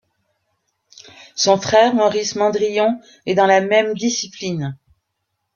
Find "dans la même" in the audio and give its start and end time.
3.35-3.93